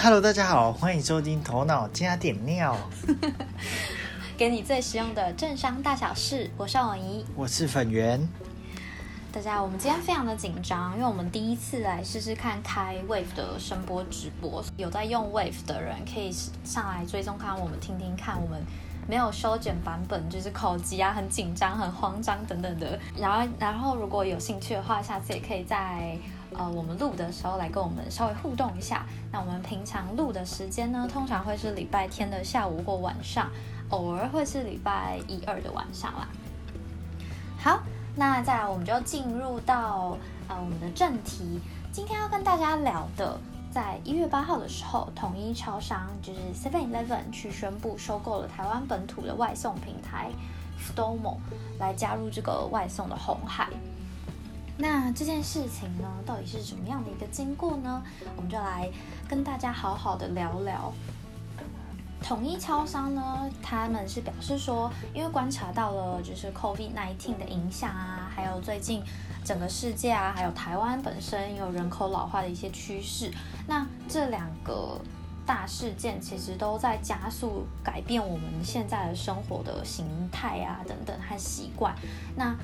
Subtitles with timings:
[0.00, 2.76] Hello，大家好，欢迎收听《头脑加点尿》，
[4.38, 6.48] 给你最实用的政商大小事。
[6.56, 8.20] 我是王怡，我是粉圆。
[9.32, 16.30] 大家，我们今天非常的紧张，因为我们第一次来试试看开 Wave 的声波直播，有在用 Wave 的人可以
[16.62, 18.62] 上来追踪看我们，听听看我们
[19.08, 22.96] 没有修剪版本，就是口疾啊，很紧张、很慌张等等的。
[23.16, 26.16] 然后，然后如果有兴趣的话，下次也可以在
[26.54, 29.04] 呃我们录的时候来跟我们稍微互动一下。
[29.32, 33.50] 那我们平常录的时间呢，通常会是礼拜天的下午或晚上，
[33.90, 36.28] 偶尔会是礼拜一二的晚上啦。
[37.58, 37.80] 好。
[38.20, 41.60] 那再来，我们就进入到呃我们的正题。
[41.92, 43.38] 今天要跟大家聊的，
[43.70, 50.32] 在一月八号的时候，统一超商就是 Seven Eleven 去宣布收购了台湾本土的外送平台
[50.80, 51.36] Stomo，
[51.78, 53.68] 来加入这个外送的红海。
[54.80, 58.00] 那这件事情呢，到底是什么样的一个经过呢？
[58.36, 58.88] 我们就来
[59.28, 60.92] 跟大家好好的聊聊。
[62.22, 69.02] 统一超商呢，他们是表示说，因为观察到了就是 COVID-19 的影响啊，还有最近
[69.44, 73.32] 整个世界啊，还有台湾本身有人口老化的一些趋势，
[73.66, 75.00] 那这两个
[75.44, 81.92] 大事件其实都在加速改变我们现在的生活的形态啊等等和习惯，
[82.36, 82.54] 那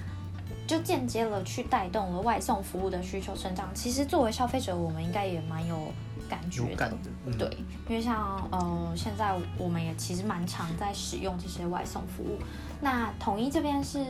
[0.67, 3.69] 就间接了去带动了外送服务的需求成长。
[3.75, 5.93] 其实作为消费者，我们应该也蛮有。
[6.27, 6.91] 感觉的，
[7.39, 7.49] 对，
[7.87, 12.39] 因为像呃，现在我们也其实蛮常在使用这些外送服务。
[12.81, 14.03] 那统一这边是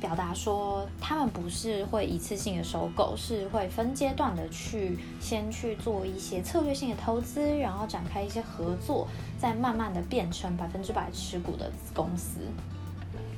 [0.00, 9.06] 表达说，他们不是会一次性的收购，是会分阶段的去先去做一些策略性的投资，然后展开一些合作，
[9.38, 12.40] 再慢慢的变成百分之百持股的子公司。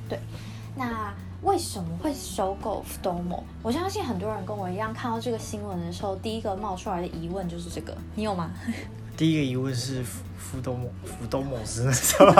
[0.09, 0.19] 对，
[0.75, 1.13] 那。
[1.43, 3.43] 为什么会收购 Fdomo？
[3.61, 8.51] 我相信很多人跟我一样，看到这个新闻的时候，第一个冒出来的疑问就是这个，你有吗？
[9.15, 12.33] 第一个疑问是 Fdomo，Fdomo 是什么？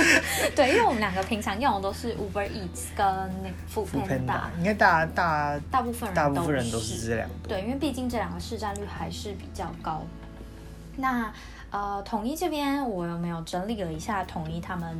[0.56, 3.04] 对，因为我们两个平常用的都是 Uber Eats 跟
[3.42, 7.34] 那 Foodpanda，应该大大大部分人大部分人都是这两个。
[7.48, 10.02] 对，因为毕竟这两个市占率还是比较高。
[10.96, 11.30] 那
[11.70, 14.96] 呃，统一这边我有没有整理了一下统一他们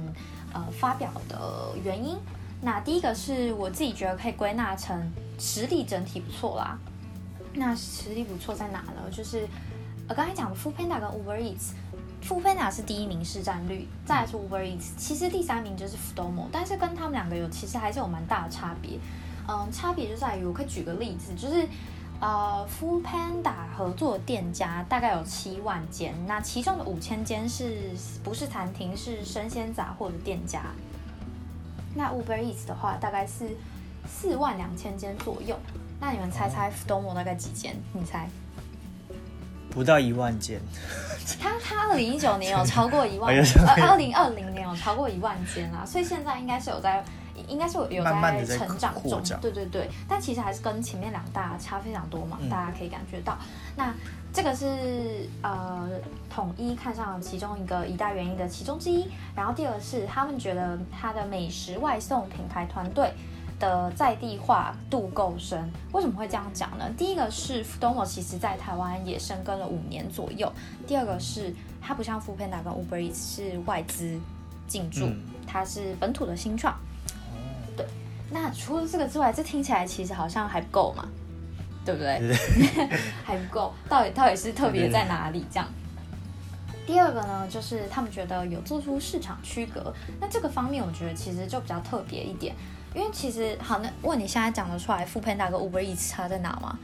[0.53, 2.19] 呃发表的原因？
[2.65, 6.79] 那第一个是我自己觉得可以归纳成实力整体不错啦。
[7.53, 9.09] 那实力不错在哪呢？
[9.13, 9.47] 就是
[10.09, 18.99] 呃刚才讲的 f o o Panda 跟 Uber Eats，f o o Panda 是第一名市占率，再来是 Uber Eats，其实第三名就是 Fdomo，但是跟他们两个有其实还是有蛮大的差别。
[19.47, 21.69] 嗯，差别就在于我可以举个例子，就是
[22.19, 27.91] 呃 f o o Panda 合作店家大概有七万间，那其中的五千间是
[28.25, 30.63] 不是餐厅，是生鲜杂货的店家。
[31.95, 33.57] 那 Uber Eats 的话，大概是
[34.09, 35.59] 四万两千间左右。
[36.01, 37.75] 那你们猜猜 Fdomo 大概几间？
[37.93, 38.29] 你猜？
[39.71, 40.61] 不到一万间。
[41.41, 43.35] 他他二零一九年有超过一万，
[43.67, 47.03] 呃，二零二零年有超过一万间啦，所以现在应该是有在，
[47.49, 49.23] 应该是有有在成长中。
[49.41, 53.37] 对对对，但其实还是跟前面两大差非常多嘛，大家可以感觉到。
[53.77, 53.93] 那
[54.33, 55.89] 这个是呃
[56.29, 63.13] 统一看上其中一个一大原因的其中之一，然后第二是他们觉得他的美食外送品牌团队
[63.61, 65.71] 的在地化度够深。
[65.93, 66.85] 为什么会这样讲呢？
[66.97, 70.53] 第一个是 Fdomo 其实在台湾也深耕了五年左右，
[70.87, 74.19] 第二个是它不像 f o o Panda 跟 Uber Eats 是外资
[74.67, 75.09] 进驻，
[75.47, 76.75] 它是本土的新创。
[78.35, 81.09] 对，那除了这个之外，这听起来其实好像还不够嘛。
[81.87, 82.19] 对不对？
[83.23, 85.45] 还不够，到底到底是特别在哪里？
[85.53, 85.69] 这样。
[86.87, 92.55] 第二个呢，就是他们觉得有做出市场区隔，那这个方面我觉得其实就比较特别一点，
[92.95, 96.79] 因为其实好，那问你现在讲得出来，富佩达跟 Uber Eats 差在哪吗？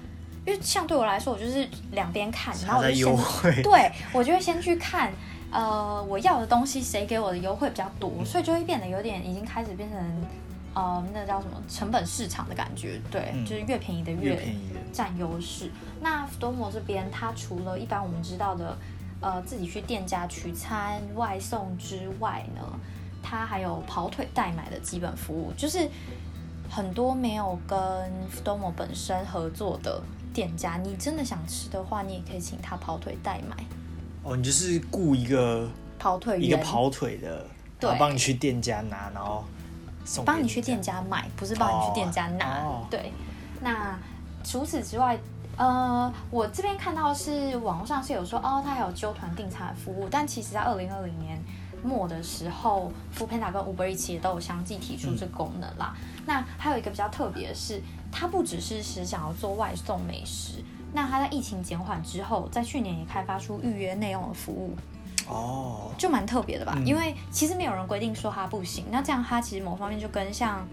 [0.44, 3.16] 因为像对我来说，我就是两边看，然后我就先
[3.64, 5.10] 对我就会先去看，
[5.50, 9.98] 呃，我要的东西谁给我的优惠比较多，所以就会变得有点已经开始变成。
[10.72, 13.00] 呃，那叫什么成本市场的感觉？
[13.10, 14.40] 对，就是越便宜的越
[14.92, 15.68] 占优势。
[16.00, 18.78] 那 Fdomo 这边，它除了一般我们知道的，
[19.20, 22.62] 呃，自己去店家取餐、外送之外呢，
[23.20, 25.52] 它还有跑腿代买的基本服务。
[25.56, 25.88] 就是
[26.70, 27.76] 很多没有跟
[28.30, 30.00] Fdomo 本身合作的
[30.32, 33.56] 店家，你真的想吃的话，你也可以请他跑腿代买。
[34.22, 35.68] 哦，你就是雇一个
[35.98, 37.44] 跑腿一个跑腿的，
[37.80, 39.44] 然后帮你去店家拿，然后。
[40.24, 42.62] 帮你去店家买，不是帮你去店家拿。
[42.90, 43.12] 对，
[43.60, 43.98] 那
[44.42, 45.18] 除此之外，
[45.56, 51.38] 呃，我这边看到是网络上是有说，哦，它还有揪团订餐服务，但其实在二零二零年
[51.82, 55.94] 末的时候 f o o Panda 跟 Uber 一起也都有相继提出这功能啦。
[56.26, 64.74] 那还有一个比较特别的是，它不只是是想要做外送美食，那它在疫情减缓之后，在去年也开发出预约内用的服务，
[65.30, 66.74] 哦，就蛮特别的吧？
[66.76, 70.66] 嗯因为其实没有人规定说它不行，那这样它其实某方面就跟像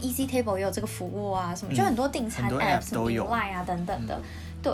[0.00, 4.20] Easy Table 也有这个服务啊，什么、嗯就很多订餐很多 app，app 什么都有嗯 Line 啊等等的。
[4.62, 4.72] 对，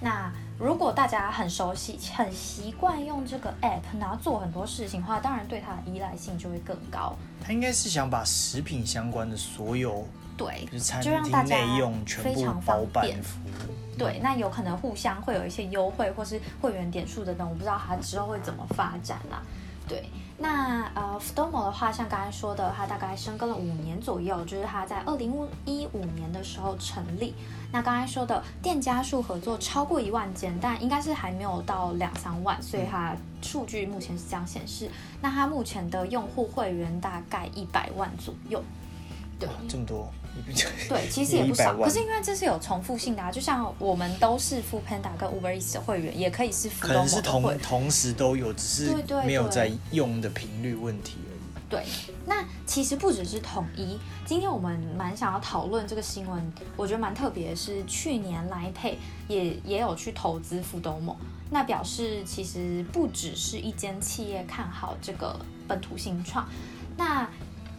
[0.00, 7.16] 那如果大家很熟悉、很习惯用这个 app，然后做很多事情的话，当然对它的依赖性就会更高。
[7.44, 10.06] 他应该是想把食品相关的所有，
[10.38, 13.98] 对，就是就让大家内用全部非常包办方便服务。
[13.98, 19.42] 对，那有可能互相会有一些优惠，或是会员点数等等，我不知道它之后会怎么发展啦。
[19.88, 27.34] 对，那呃 f d o m o 的话，像刚才说的，它大概深耕了五年左右，就是它在二零一五年的时候成立。
[27.72, 34.88] 那刚才说的店家数合作超过一万间，但应该是还没有到两三万，所以它数据目前是这样显示。
[35.20, 38.62] 那它目前的用户会员大概一百万左右。
[39.40, 40.12] 对，这么多，
[40.88, 41.76] 对，其实也不少。
[41.76, 51.38] 可是因为这是有重复性的啊，就像我们都是 Food Panda 跟 Uber Eats 的会员，也可以是 f 可能是同同时都有，只是没有在用的频率问题而已。
[51.68, 51.84] 对，
[52.24, 53.98] 那其实不只是统一。
[54.24, 58.98] 今天我们蛮想要讨论这个新闻，我觉得蛮特别的是，去年来配
[59.28, 61.14] 也也有去投资富东某，
[61.50, 66.48] 那表示其实不只是一间企业看好这个本土新创，
[66.96, 67.28] 那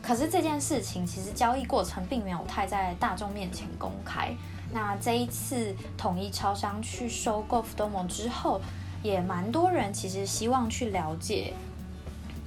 [0.01, 4.33] 可是这件事情其实交易过程并没有太在大众面前公开。
[4.71, 8.61] 那这一次统一超商去收购富东某之后，
[9.01, 11.53] 也蛮多人其实希望去了解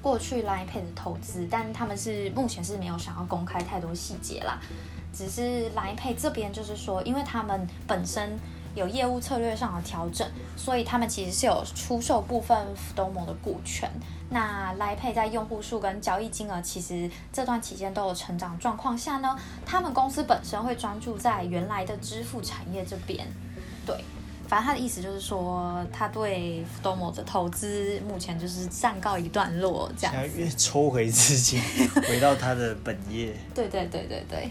[0.01, 4.61] 过去 Line Pay 的投资，但他们是目前是没有想要公开太多细节啦。
[5.13, 8.39] 只是 Line Pay 这边就是说，因为他们本身
[8.75, 10.27] 有业务策略上的调整，
[10.57, 12.57] 所以他们其实是有出售部分
[12.97, 13.91] Domo 的股权。
[14.31, 23.27] 那 Line Pay 在用户数跟交易金额其实这段期间都有成长状况下呢，他们公司本身会专注在原来的支付产业这边。
[23.85, 23.95] 对，
[24.49, 31.61] 反正他的意思就是说，他对 Domo 的投资目前就是暂告一段落这样越抽回资金，
[32.09, 33.37] 回到他的本业。
[33.55, 34.51] 对对对对对。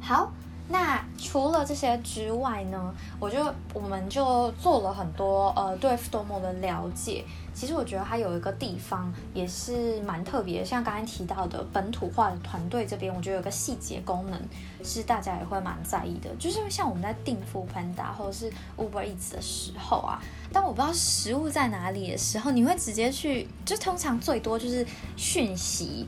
[0.00, 0.32] 好，
[0.70, 7.24] 那除了这些之外呢，我就我们就做了很多呃对 Domo 的了解。
[7.52, 14.40] 其实我觉得它有一个地方也是蛮特别，像刚才提到的本土化的团队这边，我觉得有个细节功能
[14.84, 20.22] 是大家也会蛮在意的，就是像我们在订 f o o Panda 或者是 Uber Eats 的时候啊，
[20.52, 24.86] 当我不知道食物在哪里的时候，你会直接去，就通常最多就是
[25.16, 26.06] 讯息。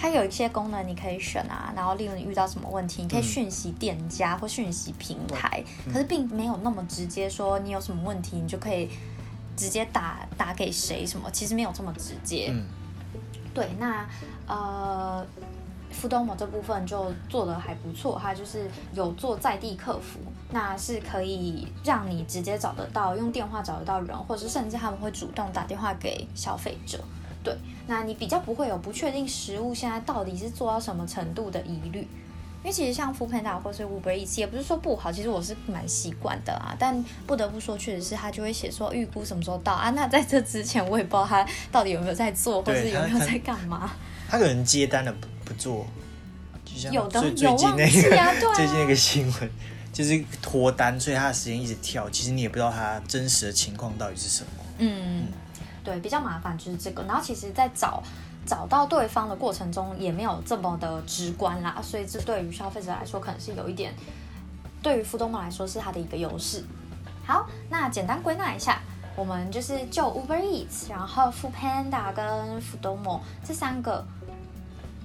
[0.00, 5.62] 它有一些功能你可以选啊，然后例如你遇到什么问题，你可以讯息店家或讯息平台，
[5.92, 8.88] 可是并没有那么直接说你有什么问题，你就可以
[9.54, 12.48] 直接打打给谁什么，其实没有这么直接。
[12.50, 12.66] 嗯，
[13.52, 14.08] 对，那
[14.46, 15.26] 呃，
[15.90, 20.18] 富东某这部分就做的还不错，它就是有做在地客服，
[20.50, 26.98] 那是可以让你直接找得到，用电话找得到人，或者是甚至他们会主动打电话给消费者。
[27.42, 27.54] 对，
[27.86, 32.06] 那你比较不会有不确定食物现在到底是做到什么程度的疑虑。
[32.62, 36.76] 因为其实像 f o o Panda 或是 Uber Eats 也不是说不好，其实我是蛮习惯的啊。
[36.78, 39.88] 但不得不说，确实是他就会写说预估什么时候到啊。
[39.96, 43.90] 那在这之前，我也不知道他到底有没有在做，或对是有没有在干嘛。
[44.28, 45.86] 他可能接单了不不做，
[46.62, 49.50] 就像有的最最有忘近那个、记啊对啊最近那个新闻，
[49.90, 54.48] 就是脱单，所以他的时间一直跳，其实你也不知道他真实的情况到底是什么。
[54.76, 55.24] 嗯，
[55.82, 57.02] 对，比较麻烦就是这个。
[57.04, 58.02] 然后其实，在找
[58.46, 63.94] 找到对方的过程中，也没有这么的直观啦，所以这对于消费者来说，可能是有一点，
[64.82, 66.64] 对于富东梦来说是它的一个优势。
[67.26, 68.80] 好，那简单归纳一下，
[69.14, 74.04] 我们就是就 Uber Eats，然后 f o o Panda 跟富东梦这三个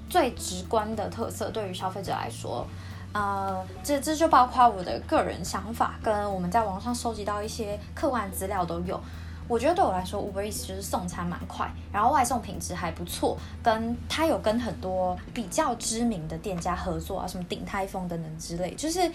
[0.09, 2.65] 最直观的特色，对于消费者来说。
[3.13, 8.99] 呃，这这就包括我的个人想法，跟我们在网上收集到一些客观资料都有。
[9.47, 19.11] 我觉得对我来说，Uber Eats 就是送餐蛮快，然后外送品质还不错，跟它有跟很多比较知名的店家合作啊，什么鼎泰丰等等之类，就是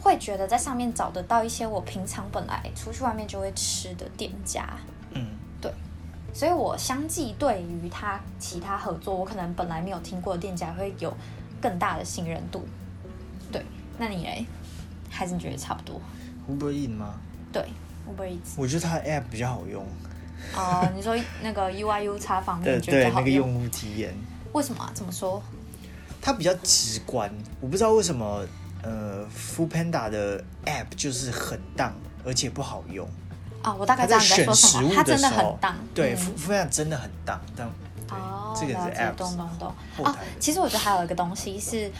[0.00, 4.68] 会觉得在上面找得到一些我平常本来出去外面就会吃的店家，
[5.12, 5.26] 嗯，
[6.34, 11.12] 所以我相继对于他其他合作，我可能本来没有听过的店家会有
[11.60, 12.66] 更大的信任度。
[13.50, 13.64] 对，
[13.96, 14.46] 那你嘞？
[15.08, 16.00] 还是你觉得差不多
[16.48, 17.14] ？Uber Eats 吗？
[17.50, 17.66] 对
[18.08, 18.54] ，Uber Eats。
[18.56, 19.84] 我觉得它的 App 比较好用，
[20.56, 23.24] 哦，你说那个 UI U 叉方面对你觉得比对，较好用？
[23.24, 24.14] 那个用户体验，
[24.52, 24.90] 为什么啊？
[24.94, 25.42] 怎么说？
[26.20, 27.30] 它比较直观。
[27.60, 28.44] 我不知道为什么，
[28.82, 31.92] 呃 f o o Panda 的 App 就是很当，
[32.24, 33.08] 而且不好用。
[33.62, 34.90] 啊、我大概知道你在说什么。
[34.94, 37.68] 它真的很当，对嗯 f o o Panda 真的很当，但
[38.08, 39.68] 对哦，这个是 App 懂懂懂。
[39.68, 41.90] 哦后台的，其实我觉得还有一个东西是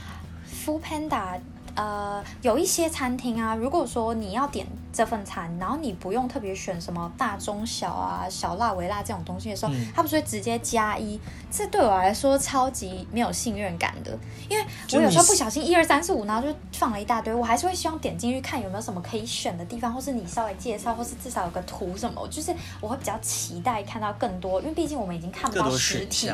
[0.50, 1.38] f o o Panda，
[1.78, 9.86] 呃，有一些餐厅啊，如果说你要点这份餐，然后你不用特别选什么大中小啊、小辣、微辣这种东西的时候，嗯。
[9.94, 11.20] 他不是会直接加一？
[11.52, 14.10] 这对我来说超级没有信任感的，
[14.48, 26.28] 因为我有时候不小心一二三四五，然后就放了一大堆，我还是会希望点进去看有没有什么可以选的地方，或是你稍微介绍，或是至少有个图什么，就是我会比较期待看到更多，因为毕竟我们已经看不到实体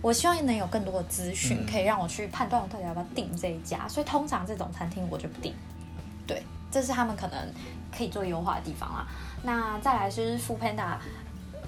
[0.00, 3.88] 我希望能有更多的资讯，嗯可以让我去判断我到底要不要订这一家。
[3.88, 5.54] 所以通常这种餐厅我就不订。
[6.26, 7.38] 对，这是他们可能
[7.96, 9.06] 可以做优化的地方啦。
[9.42, 10.96] 那再来是 f o o Panda，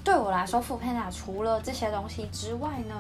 [0.05, 2.95] 对我来说 f o o Panda 除了这些东西之外呢，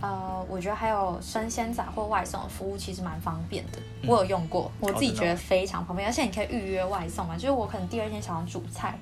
[0.00, 3.78] 呃，我觉得还有生鲜杂货外送的服务，其实蛮方便的。
[4.02, 8.98] 嗯我有用过，我自己觉得非常方便，而且你可以预约外送嘛，就是我可能第二天想要煮菜，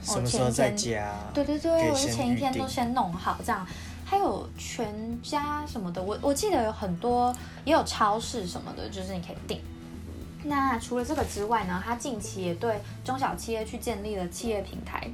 [0.00, 1.12] 什么时候在家？
[1.34, 3.66] 对对对，我是前一天都先弄好这样。
[4.08, 7.34] 还有全家什么的，我我记得有很多，
[7.64, 9.60] 也有超市什么的，就是你可以订。
[10.44, 15.10] 那除了这个之外呢，它近期也对中小企业去建立了企业平台，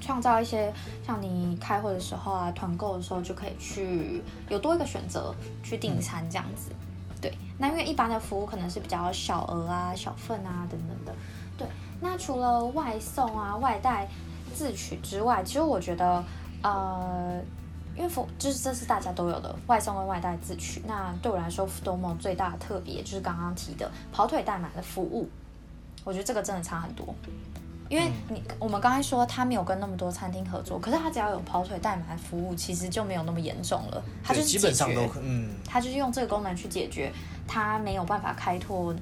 [0.00, 0.72] 创造一些
[1.04, 6.70] 像你开会的时候啊、团购的时候就可以去有多一个选择去订餐这样子。
[7.20, 11.12] 对，那因为一般的服务可能是比较小额啊、小份啊等等的。
[11.58, 11.66] 对，
[12.00, 14.08] 那除了外送啊、外带
[14.54, 16.24] 自取之外，其实我觉得，
[16.62, 17.40] 呃，
[17.96, 20.82] 因为服就是这是大家都有的外送跟外带自取。
[20.86, 25.28] 那对我来说 f o m o 最大的特别就是刚刚提的跑腿代买的服务，
[26.04, 27.14] 我觉得这个真的差很多。
[27.88, 34.02] 因为你我们刚才说他没有跟那么多餐厅合作，可是他只要有跑腿代买服务，其实就没有那么严重了。
[34.24, 37.12] 他就，是基本上都可嗯，他就是用这个功能去解决
[37.46, 38.94] 他没有办法开拓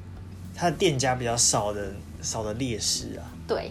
[0.56, 3.22] 他的店家比较少的少的劣势啊。
[3.46, 3.70] 对，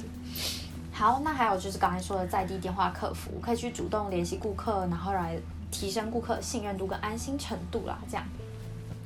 [0.99, 5.39] 好，那还有就是刚才说的在地电话客服，可以去主动联系顾客，然后来
[5.71, 7.97] 提升顾客信任度跟安心程度啦。
[8.09, 8.25] 这样，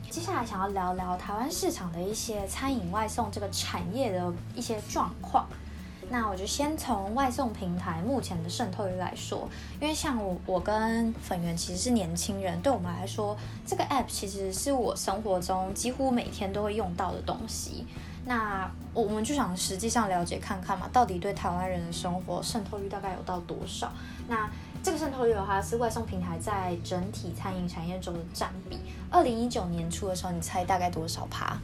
[0.09, 5.45] 接下来想要聊聊台湾市场的一些餐饮外送这个产业的一些状况。
[6.09, 9.47] 那我就先从外送平台目前的渗透率来说，
[9.79, 17.85] 因为像我我跟粉圆其实是年轻人，对我们来说，这个 app 其实是我生活中几乎每天都会用到的东西。
[18.25, 23.91] 那我们就想实际上了解看看嘛，到底对台湾人的生活渗透率大概有到多少？
[24.27, 24.49] 那
[24.81, 28.79] 这个渗透率的话，是外送平台在整体餐饮产业中的占比。
[29.09, 31.57] 二零一九年初的时候，你猜大概多少趴？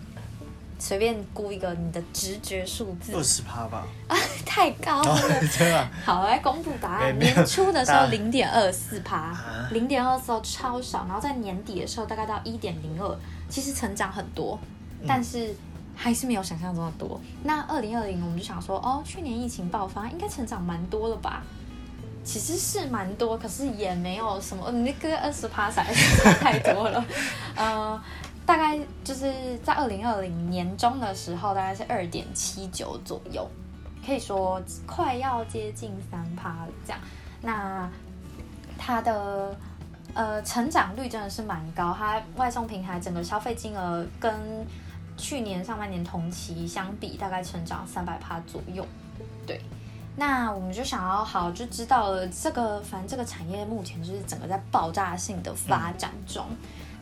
[0.81, 3.85] 随便估一个你的直觉数字，二十趴吧，
[4.45, 5.19] 太高了。
[5.57, 5.89] 对吧？
[6.05, 7.19] 好，来公布答案。
[7.19, 13.17] 年初的时候零点二四趴啊，零点二四哦超少，然后在年底的时候大概到一点零二，
[13.49, 14.57] 其实成长很多，
[15.01, 15.53] 嗯但是
[16.01, 17.19] 还是没有想象中的多。
[17.43, 21.43] 那二零二零我们就想说，哦，去年疫情爆发，应该成长蛮多了吧？
[22.23, 27.05] 其实是蛮多，可是也没有什么，那个二十趴实在是差太多了。
[27.53, 28.01] 呃，
[28.45, 33.45] 大概就是在二零二零年中的时候，大概是二点七九左右，
[34.05, 36.99] 可以说快要接近三趴了这样。
[37.41, 37.89] 那
[38.77, 39.57] 它的
[40.13, 44.31] 呃成长率真的是蛮高，它外送平台整个消费金额跟
[45.19, 48.85] 去年上半年同期相比，大概成长三百趴左右。
[49.45, 49.61] 对，
[50.15, 56.45] 那我们就想要好就知道了，这个反正这个产业目前就是整个在爆炸性的发展中。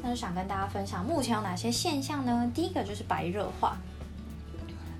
[0.02, 2.52] 那就想跟大家分享目前有哪些现象呢？
[2.54, 3.78] 第一个就是白热化，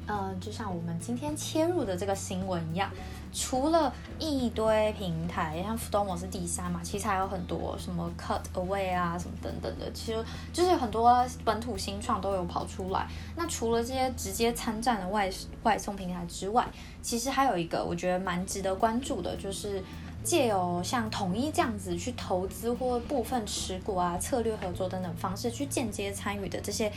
[0.06, 2.90] 呃，就像我们今天切入的这个新闻一样，
[3.34, 13.08] 除了一堆平台，像 f o o m o 是第三嘛，其实还有很多什么 Cut Away 啊，什么等等的，其实就是很多本土新创都有跑出来。
[13.36, 15.30] 那除了这些直接参战的外
[15.64, 16.68] 外送平台之外，
[17.02, 19.84] 其实还有一个我觉得蛮值得关注的，就是
[20.24, 26.92] 借由像统一这样子去投资或部分持股啊、策略合作等等方式去间接参与的这些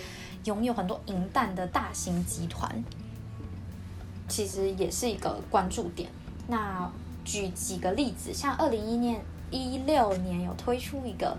[0.45, 2.83] 拥有很多银弹的大型集团，
[4.27, 6.09] 其实也是一个关注点。
[6.51, 6.91] 那
[7.25, 11.37] 举几个例子，像二零一年一六年有推出一个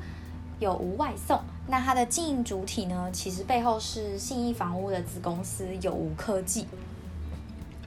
[0.59, 6.65] 有无外送，那它的经营主体呢，其实背后是信义房屋的子公司有无科技。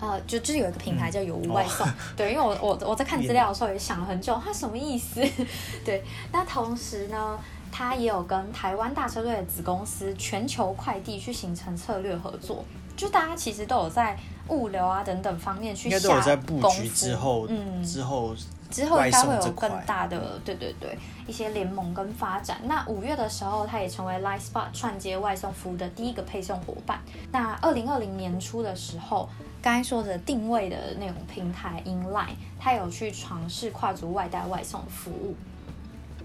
[0.00, 5.24] 呃，就就是有一个平台叫有无外送， 对，因为我我我在看资料的时候也想了很久，它什么意思？
[5.84, 7.38] 对，那同时呢，
[7.72, 12.64] 它也有跟台湾大车队的子公司全球快递去形成策略合作，
[12.96, 18.34] 就大家其实都有在物流啊等等方面去下在布局之后，嗯，之后
[18.70, 22.58] 之后应该会有更大的，对对对，一些联盟跟发展。
[22.64, 27.00] 那五月的时候，它也成为 Line Spot 串接外送服务的第一个配送伙伴。
[27.30, 29.28] 那二零二零年初的时候，
[29.62, 35.34] 刚才说的定位的那种平台 InLine，它有去尝试跨足外带外送服务。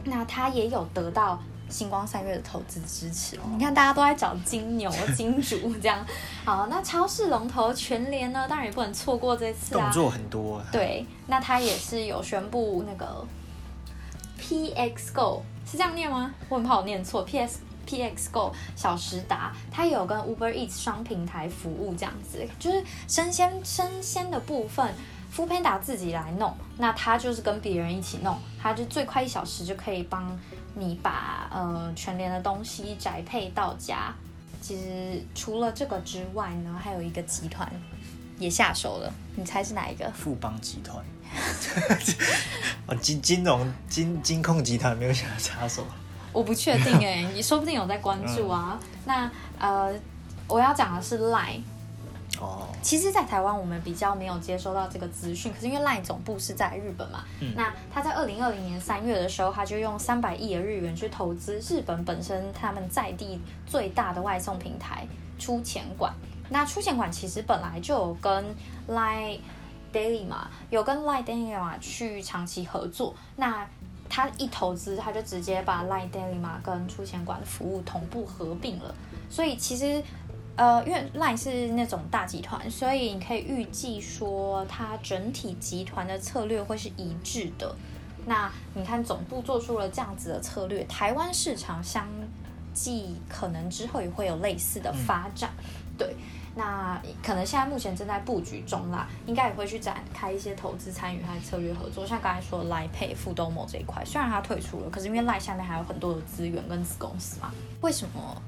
[0.04, 3.40] 那它也有得到星光三月的投资支持。
[3.52, 6.06] 你看大家都在找金牛、金主这样。
[6.44, 9.84] 好，那超市龙头全联呢，当然也不能错过这次啊。
[9.84, 10.62] 动作很多。
[10.72, 13.26] 对，那他也是有宣布那个
[14.42, 16.34] PX Go 是这样念吗？
[16.50, 17.24] 我很怕我念错。
[17.24, 24.94] PS PX Go 小时达，它有跟 Uber Eats 双平台服务这样子，就是生鲜生鲜的部分。
[25.32, 30.36] f o o Panda 自己来弄，那他就是跟别人一起弄，他就最快一小时就可以帮
[30.80, 34.16] 你把呃全联的东西宅配到家。
[34.62, 37.72] 其实除了这个之外呢，还有一个集团
[38.38, 40.10] 也下手了，你猜是哪一个？
[40.12, 41.04] 富邦集团。
[42.88, 45.86] 哦，金金融金金控集团没有想要插手。
[46.32, 48.80] 我不确定哎，你说不定有在关注啊。
[49.06, 49.94] 那呃，
[50.48, 51.62] 我要讲的是 Line。
[52.40, 65.06] 哦，其实，在台湾我们比较没有接收到这个资讯，可是因为 LINE 总部是在日本嘛，那他在二零二零年三月的时候，他就用三百亿的日元去投资日本本身他们在地最大的外送平台
[65.38, 66.14] 出钱馆。
[66.50, 68.46] 那出钱馆其实本来就有跟
[68.88, 69.40] LINE
[69.92, 73.14] Daily 嘛，有跟 LINE Daily 嘛去长期合作。
[73.36, 73.68] 那
[74.08, 78.96] 他一投资，他就直接把 LINE Daily 嘛跟出钱馆的服务同步合并了，
[79.30, 80.02] 所以其实。
[80.60, 87.74] 呃，因为 LINE 是那种大集团，所以你可以预计说它整体集团的策略会是一致的。
[88.26, 92.06] 那你看总部做出了这样子的策略，台湾市场相
[92.74, 95.50] 继可能之后也会有类似的发展。
[95.98, 96.14] 对，
[96.58, 102.06] 那可能现在目前正在布局中啦，应该也会去展开一些投资参与和策略合作。
[102.06, 107.50] 像刚才说 LINE Pay、富东某这一块，虽然它退出了，可是因为 LINE 下面还有很多的资源跟子公司嘛，
[107.80, 108.42] 为什么？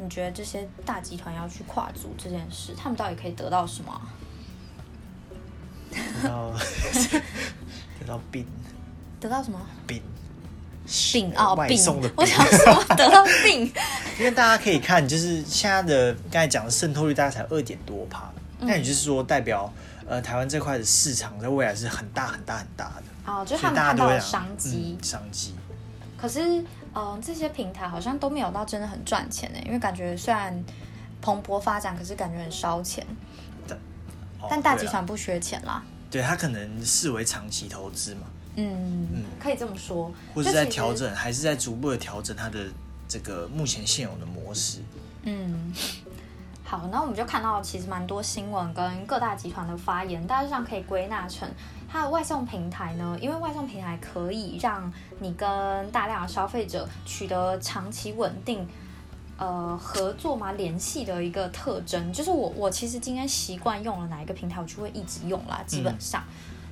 [0.00, 4.00] 你觉得这些大集团要去跨足这件事，他们到底可以得到什么？
[5.90, 6.52] 得到
[7.98, 8.46] 得到病，
[9.18, 10.00] 得到什么病？
[11.12, 12.08] 病啊，病送的。
[12.16, 13.70] 我想说得到病，
[14.18, 19.70] 因为大家可以看，就是现在的刚才讲的渗透率大概才二点多趴，那也就是说代表
[20.06, 23.02] 呃台湾这块的市场在未来是很大很大很大的。
[23.32, 25.54] 哦，就他们看到了商机，商机。
[26.16, 26.64] 可是。
[26.94, 30.64] 嗯，这些平台好像都没有到真的很赚钱呢，因为感觉虽然
[31.20, 33.06] 蓬勃发展，可是感觉很烧钱。
[34.48, 35.82] 但大集团不缺钱啦。
[36.10, 38.22] 对他可能视为长期投资嘛。
[38.54, 40.12] 嗯嗯，可以这么说。
[40.34, 42.66] 或者在调整，还是在逐步的调整它的
[43.08, 44.78] 这个目前现有的模式。
[45.22, 45.72] 嗯。
[46.64, 51.48] 好，那我们就看到其实蛮多新闻跟各大集团的发言，大致上可以归纳成，
[51.90, 58.68] 它的外送平台呢，因为外送平台可以让你跟大量的消费者取得长期稳定，
[59.38, 66.22] 呃，合作嘛，联系的一个特征，就是我我其实今天习惯用了哪一个平台，我就会一直用啦，基本上，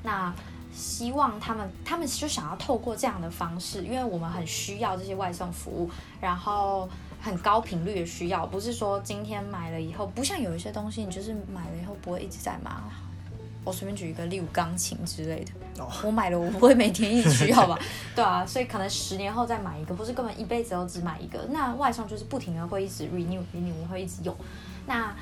[0.02, 0.32] 那
[0.72, 6.88] 希望他们他们就想要透过这样的方式，因为我们很需要这些外送服务，然后。
[7.18, 12.70] 很高频率的需要，不是说今天买了以后，不像有一些东西，你就是买了以后不会一直在买。
[13.66, 17.76] 我随便举一个，例如钢琴之类的，我买了我不会每天一直需要 吧？
[18.14, 21.44] 对啊，所以可能十年后再买一个，或是根本一辈子都只买一个。
[21.50, 24.32] 那外商就是不停的会一直 renew renew，会一直用。
[24.86, 25.12] 那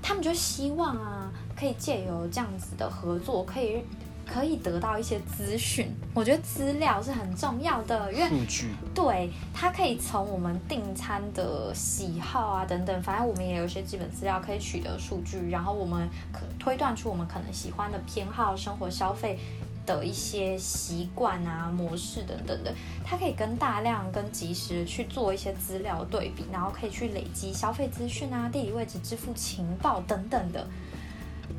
[0.00, 3.84] 他们就希望啊，可以借由这样子的合作，可以。
[4.26, 19.38] 可以得到一些资讯，我觉得资料是很重要的，因为数据对它可以从我们订餐的喜好啊等等，反正我们也有一些基本资料可以取得数据，然后我们可推断出我们可能喜欢的偏好、生活消费
[19.84, 22.72] 的一些习惯啊模式等等的，
[23.04, 30.66] 它可以跟大量跟及时去做一些资料对比，然后可以去累积消费资讯啊、地理位置、支付情报等等的。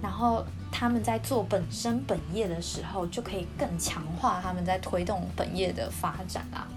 [0.02, 0.44] 然后
[0.74, 6.68] 他们在做本身本业的时候，就可以更强化他们在推动本业的发展啊。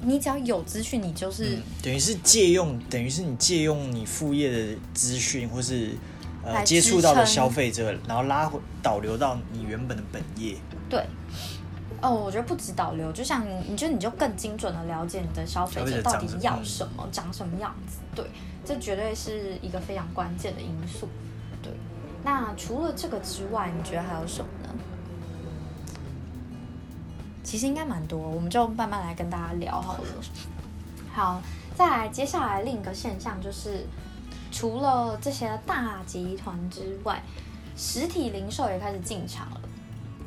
[0.00, 5.92] 你只要有资讯，你就是等于是借用，等于是你借用你副业的资讯，或是
[6.44, 10.54] 呃接触到的消费者，然后拉回导流到你原本的本业。
[10.88, 11.04] 对，
[12.00, 17.98] 哦，我觉得不止导流，就像你，就你就更精准的了解你的消费者到底要什么，长什么样子。
[18.14, 18.24] 对，
[18.64, 21.08] 这绝对是一个非常关键的因素。
[22.24, 24.68] 那除了这个之外，你觉得还有什么呢？
[27.42, 30.04] 其实应该蛮多，我们就慢慢来跟大家聊好了。
[31.14, 31.40] 好，
[31.74, 33.86] 再来，接下来另一个现象就是，
[34.52, 37.22] 除了这些大集团之外，
[37.76, 39.60] 实体零售也开始进场了。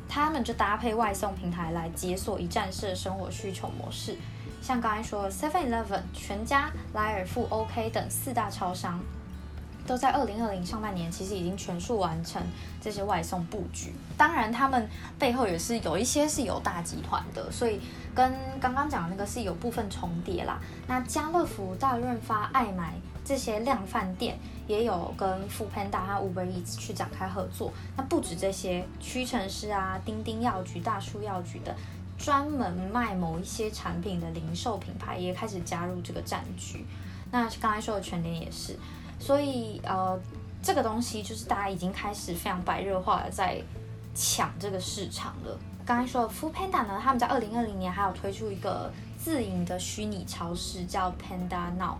[0.08, 4.16] 他们就搭配外送平台来解锁一站式的生活需求模式，
[4.60, 9.00] 像刚才说 Seven Eleven、全家、莱尔富、OK 等四大超商。
[9.86, 12.40] 都在二零二零上半年，其实已经全数完成
[12.80, 13.92] 这些外送布局。
[14.16, 17.80] 当然，他们背后也是有一些是有大集团的，所以
[18.14, 20.60] 跟刚刚讲的那个是有部分重叠啦。
[20.86, 27.72] 那家乐福、大润发、爱买这些量贩店也有跟 f o o Panda 和 Uber Eats 去展开合作。
[27.96, 31.74] 那不止这些，屈臣氏啊、丁丁药局、大树药局的
[32.16, 36.86] 专门卖某一些产品的零售品牌也开始加入这个战局。
[37.32, 38.78] 那刚才说的全联也是。
[39.22, 40.18] 所以，呃，
[40.60, 43.62] 这个东西就是大家已经开始非常白热化的在
[44.16, 45.56] 抢这个市场了。
[45.86, 51.98] 刚才说 f o o Panda 呢，他们在二零二零年还有推出一个自营的虚拟超市，叫 Panda Now。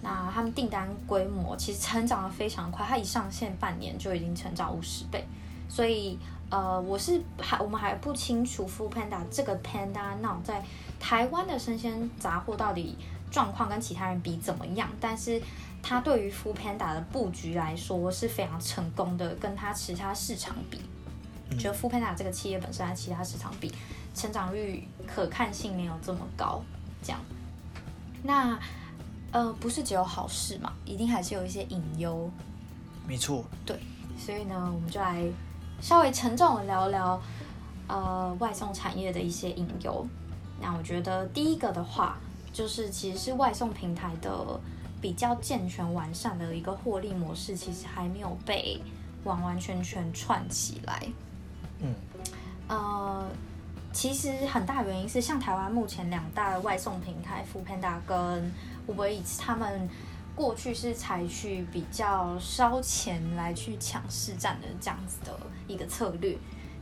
[0.00, 5.26] 那他们订单规模其实成长的非常快，它一上线半年就已经成长五十倍。
[5.68, 6.16] 所以，
[6.50, 10.64] 呃，我是还我们还不清楚 f o o Panda 这个 Panda Now 在
[11.00, 12.96] 台湾的生鲜杂货到底
[13.28, 15.42] 状况跟其他人比怎么样，但是。
[15.86, 20.80] 它对于 f o o Panda 的布局来说是非常成功的，跟它其他市场比，
[21.58, 23.70] 就 f o o Panda 这个企业本身在其他市场比，
[24.14, 26.62] 成长率可看性没有这么高。
[27.02, 27.20] 这样，
[28.22, 28.58] 那
[29.30, 32.30] 呃不是只有好事嘛，一定还是有一些隐忧。
[33.06, 33.44] 没错。
[33.66, 33.78] 对，
[34.18, 35.22] 所以呢，我们就来
[35.82, 37.20] 稍微沉重的聊聊
[37.88, 40.06] 呃外送产业的一些隐忧。
[40.58, 42.18] 那我觉得第一个的话，
[42.54, 44.58] 就是其实是外送平台的。
[45.04, 48.80] 比较健全完善的一个获利模式，其实还没有被
[49.24, 51.02] 完完全全串起来。
[51.80, 51.94] 嗯，
[52.68, 53.28] 呃，
[53.92, 58.50] 其实很大原因是，像台湾目前两大外送平台 f o o Panda 跟
[58.88, 59.86] Uber Eats，他们
[60.34, 65.38] 过去是采取比较烧钱来去抢市占的这样子的
[65.68, 66.34] 一个策略。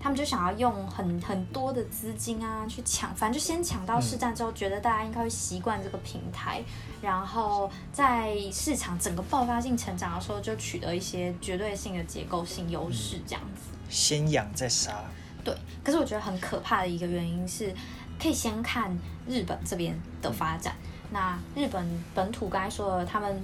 [0.03, 6.61] 他们就想要用很很多的资金啊去抢，反正就先抢到市占之后，觉得大家应该会习惯这个平台，
[7.01, 13.71] 然后在市场整个爆发性成长的时候，就取得一些绝对性的结构性优势，这样子。
[13.89, 15.05] 先养再杀。
[15.45, 17.73] 对，可是我觉得很可怕的一个原因是，
[18.21, 18.91] 可以先看
[19.29, 20.75] 日本这边的发展。
[21.13, 23.41] 那日本本土刚才说了，他们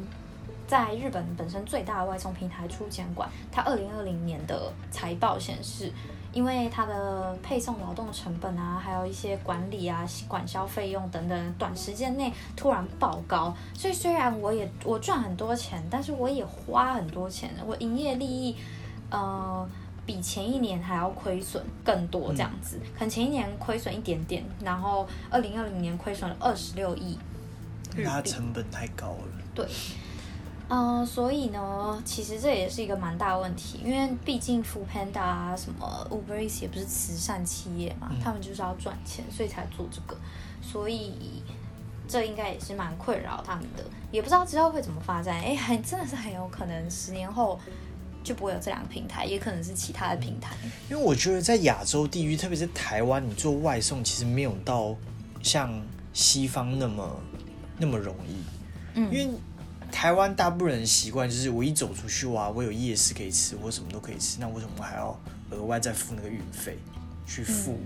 [0.67, 5.93] 在日本本身最大的外送平台出监管，它二零二零年的财报显示。
[6.33, 18.55] 因为它的配送劳动成本啊，还有一些管理啊、管销费用等等，短时间内突然爆高，所以虽然我也我赚很多钱，但是我也花很多钱，我营业利益
[19.11, 19.69] 呃
[20.05, 27.19] 比前一年还要亏损更多这样子，可能前一年亏损一点点，然后二零二零年亏损了二十六亿，
[28.05, 29.29] 它成本太高了。
[29.55, 29.67] 对。
[30.71, 40.15] 嗯，所以呢，其实这也是一个蛮大的问题，因为毕竟 f o o Panda 啊，什么 Uber Eats 也不是慈善企业嘛，他们就是要赚钱，所以才做这个，
[40.61, 41.43] 所以
[42.07, 45.41] 这应该也是蛮困扰他们的，也不知道之后会怎么发展。
[45.41, 47.59] 哎，还真的是很有可能十年后
[48.23, 50.55] 就不会有这两个平台，也可能是其他的平台。
[50.91, 54.95] 因为我觉得在亚洲地域，特别是台湾，你做外送其实没有到
[55.43, 55.73] 像
[56.13, 57.21] 西方那么
[57.79, 58.37] 那么容易，
[58.93, 59.31] 嗯，因为。
[59.91, 65.19] 台湾大部分人习惯就是我一走出去哇，我有夜市可以吃，我什么都可以吃，那为什么还要
[65.51, 66.79] 额外再付那个运费
[67.27, 67.81] 去付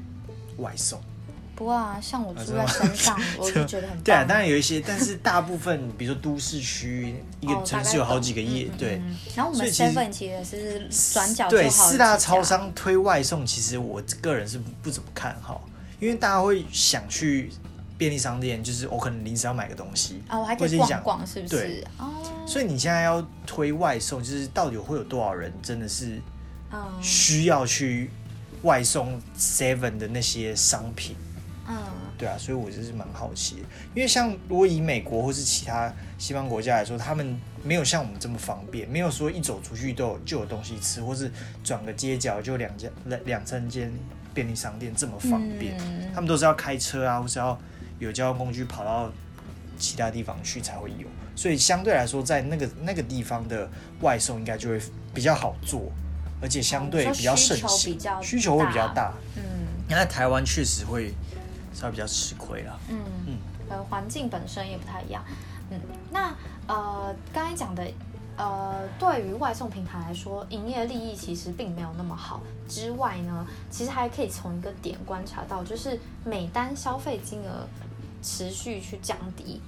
[0.58, 1.00] 外送？
[1.54, 4.24] 不过啊，像我住在山上， 我就觉得很对啊。
[4.24, 9.00] 当然有一些，但是大部分，比如说都市区一个城市有好几个夜，对。
[9.36, 15.68] 然后我们 seven 其实是转角对四大超商推外送，其实我个人是不怎么看好，
[16.00, 17.50] 因为大家会想去。
[18.02, 21.56] 便利商店就是我可能临时要买个东西啊，我还可以逛逛，是不是？
[21.56, 22.10] 对，哦。
[22.44, 26.20] 所以你现在要推外送，就是到底会有多少人真的是
[27.00, 28.10] 需要去
[28.62, 31.14] 外送 Seven 的那些商品？
[31.68, 31.76] 嗯，
[32.18, 33.62] 对啊，所以我就是蛮好奇的，
[33.94, 41.30] 因为像如果以美国或是其他西方国家来说，他们没有像我们这么方便，没有说一走出去都有就有东西吃，或是
[41.62, 43.92] 转个街角就两家两两三间
[44.34, 45.80] 便利商店这么方便，
[46.12, 47.56] 他们都是要开车啊，或是要。
[48.02, 49.10] 有交通工具跑到
[49.78, 53.68] 其他地方去才会有，所以相对来说，在那个那个地方的
[54.00, 54.80] 外送应该就会
[55.14, 55.82] 比较好做，
[56.40, 59.12] 而且相对比较盛行，需求会比较大。
[59.36, 59.42] 嗯，
[59.88, 61.14] 那台湾确实会
[61.72, 62.78] 稍微比较吃亏了。
[62.88, 63.36] 嗯嗯，
[63.68, 65.24] 呃，环境本身也不太一样。
[65.70, 66.34] 嗯，那
[66.66, 67.86] 呃，刚才讲的。
[68.34, 72.40] 呃，对于外送平台来说，营业利益其实并没有那么好。
[72.66, 77.68] 之外呢，其实还可以从一个点观察到，就是每单消费金额
[78.22, 79.60] 持续去降低。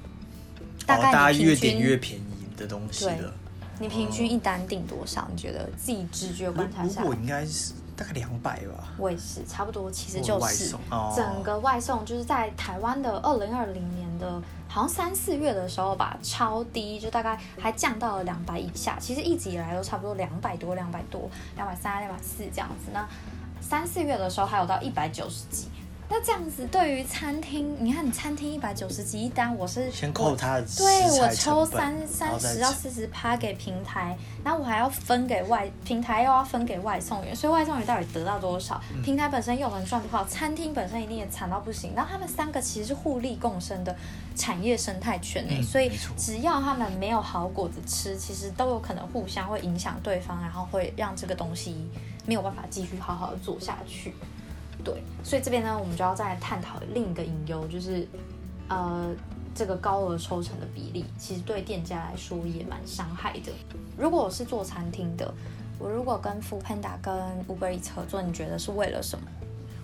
[0.87, 3.35] 大概大家越点越便宜的东西了。
[3.81, 5.27] 你平均一单定多少？
[5.31, 7.01] 你觉得自己直觉观察下？
[7.01, 8.95] 如果应该是大概两百吧。
[8.97, 10.77] 我也是，差不多，其实就是
[11.17, 14.05] 整个外送就是在台湾的二零二零年。
[14.17, 18.97] 的，好像三四月的时候吧，超低，就大概还降到了两百以下。
[19.01, 22.93] 其实一直以来都差不多两百多、两百多、两百三、两百四这样子。
[22.93, 23.05] 那
[23.61, 25.67] 三四月的时候还有到一百九十几。
[26.09, 38.81] 那这样子，对于餐厅，你看你餐厅一百九十几一单，我是先扣他的对我抽三三十到四十趴给平台，然后我还要分给外平台，又要分给外送员，所以外送员到底得到多少？
[39.03, 40.25] 平台本身又能赚多少？
[40.27, 41.93] 餐厅本身一定也惨到不行。
[41.97, 43.97] 然后他们三个其实是互利共生的
[44.37, 51.89] 产业生态圈诶，所以只要他们没有好果子吃，其实都有可能互相会影响对方，然后会让这个东西
[52.27, 54.15] 没有办法继续好好的做下去。
[54.85, 58.07] 对，所以这边呢，我们就要再探讨另一个隐忧，就是，
[58.69, 59.11] 呃，
[59.55, 63.51] 这个高额抽成的比例，其实对店家来说也蛮伤害的。
[63.97, 65.33] 如果我是做餐厅的，
[65.79, 67.15] 我如果跟 Food Panda 跟
[67.47, 69.25] Uber Eats 合作，你觉得是为了什么？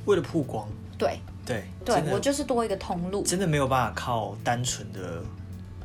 [0.05, 0.69] 为了曝光。
[0.99, 3.23] 对对对，我就是多一个通路。
[3.23, 5.23] 真的没有办法靠单纯的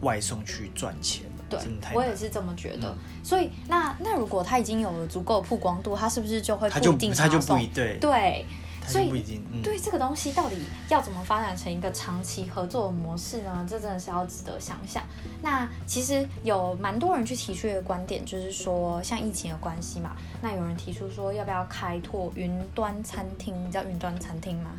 [0.02, 1.24] 外送去赚钱。
[1.50, 1.60] 对，
[1.94, 2.94] 我也是这么觉得。
[3.24, 8.46] 所以，那那如果他已经有了足够曝光度，他是不是就会固定他就不一对对。
[8.88, 10.58] 所以，对这个东西到底
[10.90, 13.66] 要怎么发展成一个长期合作的模式呢？
[13.68, 15.04] 这真的是要值得想想。
[15.42, 23.56] 那其实有蛮多人去提出一个观点，就是说，像疫情的关系嘛，那有人提出说，要不要开拓云端餐厅？
[23.66, 24.72] 你知道云端餐厅吗？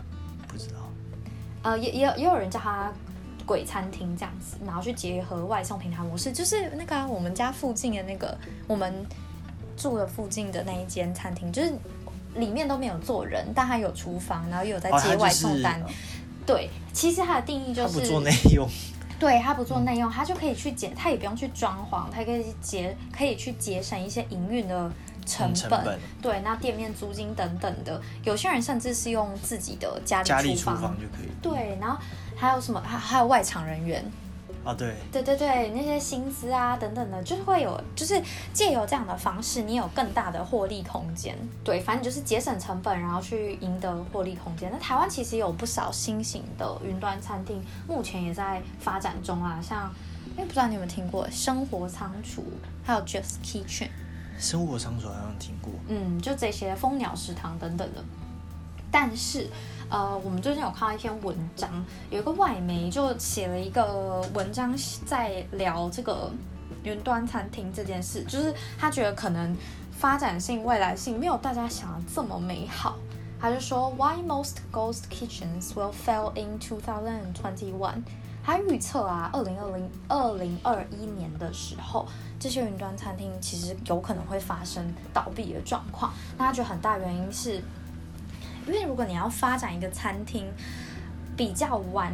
[0.46, 0.76] 不知道。
[1.62, 2.92] 呃，也也也有人叫它
[3.44, 8.38] 鬼餐厅这样子，然后去结合外送平台模式，就是那个我们家附近的那个
[8.68, 9.04] 我们
[9.76, 11.72] 住的附近的那一间餐厅，就是。
[12.38, 15.82] 里面都没有做人，但他有厨房，然后又有在接外送单。
[16.46, 18.68] 对，其实它的定义就是不做内用。
[19.18, 24.92] 对他不做内用，他就可以去节，他也不用去装潢，他可以节，可以去节省一些营运的
[25.24, 25.98] 成本。
[26.20, 31.30] 对，那店面租金等等的，有些人甚至是用自己的家里厨房就可以。
[31.40, 31.98] 对，然后
[32.36, 32.80] 还有什么？
[32.84, 34.04] 还还有外场人员。
[34.66, 38.20] 啊，对，对对对，那些薪资啊等等的，就是会有，就是
[38.52, 41.38] 借由这样的方式，你有更大的获利空间。
[41.62, 44.68] 对，反正就是节省成本，然后去赢得获利空间。
[44.72, 49.84] 那台湾其实有不少新型的云端餐厅，目前也在发展中啊，像，
[50.36, 52.42] 哎，不知道你有没有听过生活仓储，
[52.84, 53.88] 还有 Just Kitchen。
[54.36, 55.70] 生活仓储好像听过。
[55.86, 58.02] 嗯，就这些蜂鸟食堂等等的，
[58.90, 59.48] 但是。
[59.88, 61.70] 呃，我们最近有看到一篇文章，
[62.10, 66.28] 有一个外媒就写了一个文章，在聊这个
[66.82, 69.56] 云端餐厅这件事，就是他觉得可能
[69.92, 72.96] 发展性、未来性没有大家想的这么美好。
[73.40, 78.02] 他就说，Why most ghost kitchens will fail in 2021？
[78.42, 82.08] 他预测啊，二零二零二零二一年的时候，
[82.40, 86.12] 这些云端餐厅其实有可能会发生倒闭的状况。
[86.36, 87.62] 那他觉得很大原因是。
[88.66, 90.46] 因为如果你要发展一个餐厅，
[91.36, 92.12] 比较完，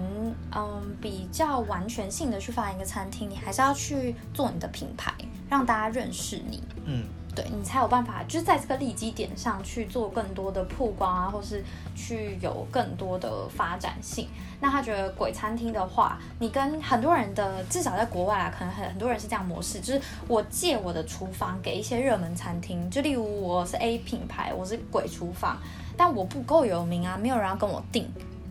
[0.55, 5.13] 嗯，比较完全性的去发展一个餐厅，你还是要去做你的品牌，
[5.49, 6.63] 让大家认识你。
[6.85, 7.05] 嗯。
[7.35, 11.65] 对你才有办法，就是在这个利基点上去做更多的曝光啊，或是
[11.97, 14.29] 去有更多的发展性。
[14.61, 25.57] 那他觉得鬼餐厅的话，你跟很多人的，至少在国外啊，可能很很多人是这样模式，就是我借我的厨房给一些热门餐厅，就例如我是 A 品牌，我是鬼厨房，
[25.97, 28.09] 但我不够有名啊，没有人要跟我订。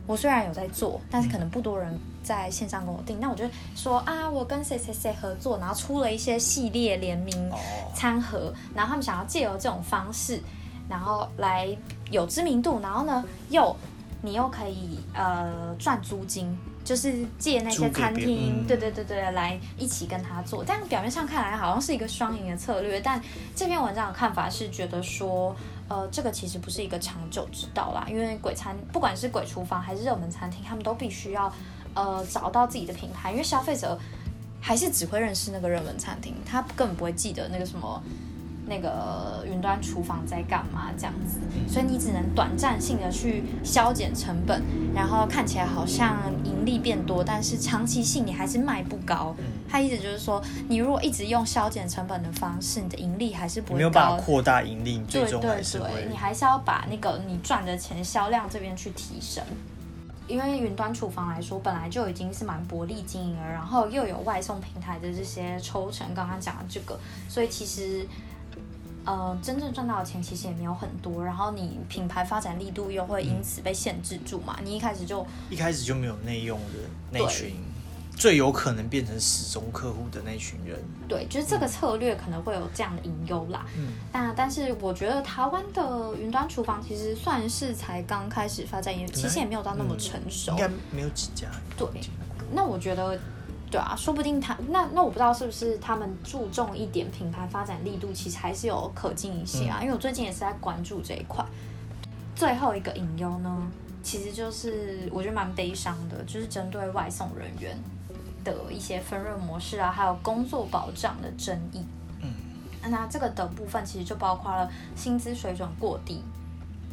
[0.07, 3.17] 我虽然有在做，但是可能不多人在线上跟我订。
[3.19, 7.51] 那我就说啊，我跟谁谁谁合作，然后出了一些系列联名
[7.93, 10.41] 餐盒，然后他们想要借由这种方式，
[10.89, 11.69] 然后来
[12.09, 13.73] 有知名度，然后呢又
[14.21, 20.65] 你又可以呃赚租金，就是借那些餐厅，对对对对，来一起跟他做。
[20.65, 23.21] 这样表面上看来好像是一个双赢的策略，但
[23.55, 25.55] 这篇文章的看法是觉得说。
[25.91, 31.51] 呃，这个其实不是一个长久之道啦，因为鬼餐不管是鬼厨房还是热门餐厅，他们都必须要
[31.93, 33.99] 呃找到自己的品牌，因为消费者
[34.61, 38.01] 还是只会认识那个热门餐厅，他根本不会记得那个什么。
[38.71, 40.91] 那个云端厨房在干嘛？
[40.97, 44.63] 这样子，所以你只能短暂性的去削减成本，
[44.95, 49.35] 然后看起来好像盈利变多，但是长期性你还是卖不高。
[49.67, 53.77] 他意思就是说，你如果一直用削减成本的方式，你的盈利还是不会高。
[53.77, 56.07] 没有办法扩大盈利，最终还是会。
[56.09, 59.43] 你还是要把那个你赚的钱销量这边去提升，
[60.27, 68.07] 因为云端厨房来说，本来就已经是蛮薄利经营了，然后又有外送平台的这些抽成，刚刚讲的这个，所以其实。
[69.05, 74.57] 呃，真正赚到的钱其实也没有很多，然后你品牌发展力度又会因此被限制住嘛？
[74.63, 76.75] 你一开始就一开始就没有内用的
[77.11, 77.55] 那群，
[78.15, 80.79] 最有可能变成始终客户的那群人。
[81.07, 83.65] 对，就是这个策略可能会有这样的隐忧啦。
[83.75, 91.47] 嗯，那但是我觉得台湾的云端厨房其实算是才刚开始发展，也其实也没有到那么成熟，应该没有几家。
[91.75, 91.87] 对。
[92.53, 93.17] 那我觉得，
[93.71, 99.79] 对啊，说不定他那那我不知道是不是他们注重一点品牌发展力度，其实还是有可进一些啊。
[99.81, 101.43] 因为我最近也是在关注这一块。
[102.35, 103.71] 最后一个隐忧呢，
[104.03, 107.77] 其实就是我觉得蛮悲伤的，就是针对外送人员
[108.43, 111.85] 的一些分润模式啊，还有工作保障的争议。
[112.21, 116.21] 嗯，那这个的部分其实就包括了薪资水准过低，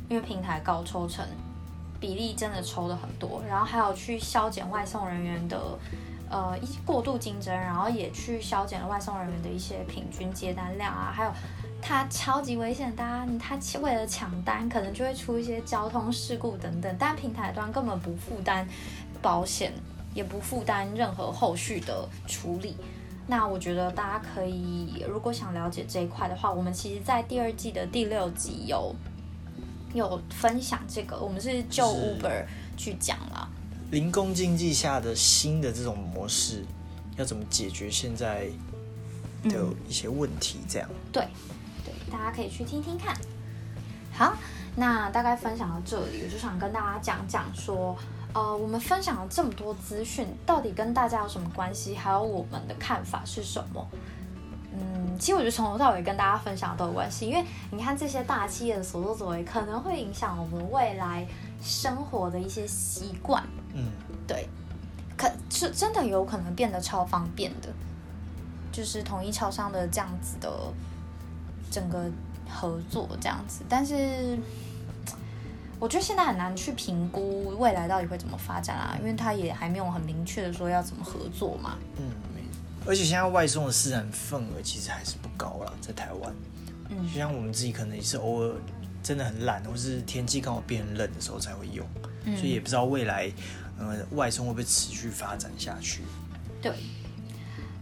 [0.08, 1.26] 因为平台高抽成。
[2.00, 5.60] 比例真的抽的很多，然后还有去削减外送人员的
[6.30, 11.32] 呃一过度竞争，然后也去削减了外送人员的一些平均接单量啊，还有
[11.80, 18.66] 它超级危险，大家他为了抢单，可能就会出一些交通事故等等，但平台端根本不负担
[19.22, 19.72] 保险，
[20.14, 22.76] 也不负担任何后续的处理。
[23.26, 28.94] 那我觉得大家可以，如果想了解这一块的话，我们其实在第二季的第六集有。
[29.94, 32.44] 有分享这个，我们是就 Uber
[32.76, 33.48] 去讲了
[33.90, 36.64] 零工经济下的新的这种模式，
[37.16, 38.48] 要怎么解决现在
[39.44, 40.58] 的一些问题？
[40.68, 41.26] 这样对
[41.84, 43.16] 对，大家可以去听听看。
[44.12, 44.36] 好，
[44.76, 47.96] 那大概分享到这里，我就想跟大家讲讲说，
[48.34, 51.94] 呃，我们分享了这么多资讯，到底跟大家有什么关系？
[51.94, 53.88] 还有我们的看法是什么？
[54.80, 61.26] 嗯，其实我觉得从头到尾跟大家分享都有关系，因为你看这些大企业的所作所为，可能会影响我们未来
[61.62, 63.42] 生活的一些习惯。
[63.74, 63.86] 嗯，
[64.26, 64.48] 对，
[65.16, 67.68] 可是真的有可能变得超方便的，
[68.70, 70.50] 就是统一超商的这样子的
[71.70, 72.10] 整个
[72.48, 73.64] 合作这样子。
[73.68, 74.38] 但是
[75.80, 81.76] 我觉得现在很难去评估未来到底会怎么发展啊，因为他也还没有很明确的说要怎么合作嘛。
[81.96, 82.04] 嗯。
[82.86, 86.34] 而且现在外送的市场份额其实还是不高了，在台湾。
[86.88, 88.54] 嗯，就像我们自己可能也是偶尔
[89.02, 91.86] 真的很懒，或是天气刚好变冷的时候才会用，
[92.24, 93.30] 嗯所以也不知道未来
[93.78, 96.02] 呃外送会不会持续发展下去。
[96.62, 96.72] 对，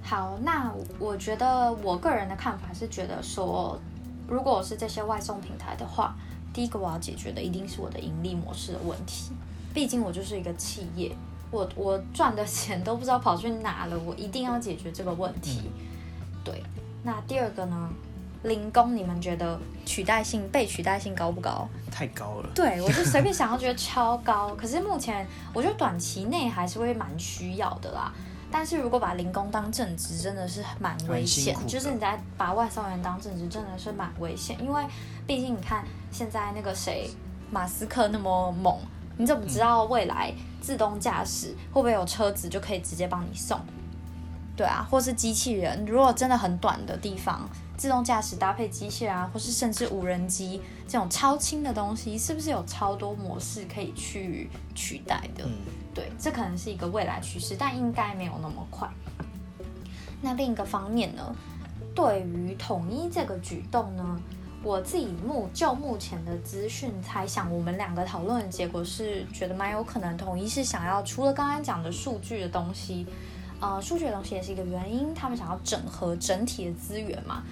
[0.03, 3.81] 好，那我觉得我个人的看法是觉得说，
[4.27, 6.17] 如果我是这些外送平台的话，
[6.53, 9.31] 第一个我要解决的一定是我的盈利模式的问题，
[9.73, 11.17] 毕竟我就是一个企业。
[11.51, 15.71] 我我赚的钱都不知道跑去哪了，我一定要解决这个问题。
[16.45, 16.63] 对，
[17.03, 17.91] 那第二个呢？
[18.43, 21.69] 零工，你们觉得取代性被取代性高不高？
[21.91, 22.51] 太高了。
[22.55, 24.55] 对，我就随便 想要觉得超高。
[24.55, 28.13] 可是目前我觉得短期内还是会蛮需要的啦。
[28.53, 31.57] 但是如果把零工当正职，真的是蛮危险。
[31.67, 34.57] 就是你在把外送员当正职，真的是蛮危险。
[34.63, 34.85] 因为
[35.27, 37.11] 毕竟你看现在那个谁，
[37.51, 38.79] 马斯克那么猛。
[39.17, 43.59] 你怎么知道未来自动驾驶会不会有车子就可以直接帮你送？
[44.57, 55.45] 对啊，或是机器人，如果真的很短的地方，自动驾驶搭配机器人啊，或是甚至无人机这种超轻的东西，是不是有超多模式可以去取代的？
[55.45, 55.53] 嗯，
[55.95, 58.89] 对，这可能是一个未来趋势，但应该没有那么快。
[60.23, 61.37] 那另一个方面呢，
[61.95, 64.21] 对于统一这个举动呢？
[64.67, 73.07] 我自己目就目前的资讯猜想，我们两个讨论的结果是觉得蛮有可能统一是想要除了刚刚讲的数据的东西，
[73.61, 77.45] 呃，数据的东西也是一个原因，他们想要整合整体的资源嘛，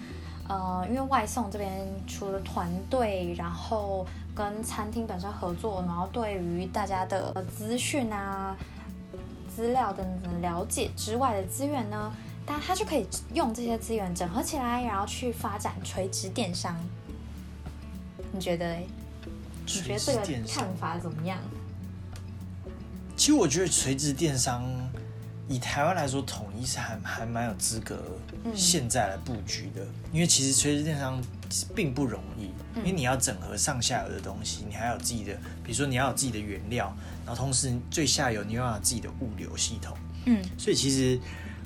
[0.48, 1.70] 呃，因为外送这边
[2.09, 8.57] 除了团队，然后跟餐厅本身合作，然后对于大家的资讯啊、
[9.55, 10.05] 资料的
[10.40, 12.12] 了解之外的资源呢，
[12.44, 16.77] 但他就可以用这些资源整合起来，然后去发展垂直电商。
[18.35, 18.77] 你觉得？
[18.77, 21.38] 你觉得这个看法怎么样？
[23.16, 24.64] 其实我觉得垂直电商
[25.49, 27.97] 以台湾来说，统一是还还蛮有资格
[28.55, 29.87] 现在来布局的。
[30.12, 31.23] 因为其实垂直电商
[31.77, 36.94] 并不容易，因为你要整合上下游的东西，你还有自己的，比如说你要有自己的原料，
[37.25, 39.97] 然后同时最下游你又要有自己的物流系统。
[40.27, 41.18] 嗯，所以其实，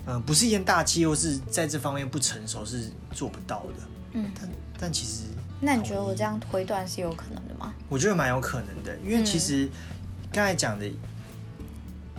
[0.05, 3.73] 嗯，不是一件大企业是在这方面不成熟是做不到的。
[4.13, 5.23] 嗯，但但其实。
[5.61, 7.73] 那你觉得我这样推断是有可能的吗？
[7.89, 9.69] 我觉得蛮有可能的，因为其实
[10.31, 10.89] 刚才讲的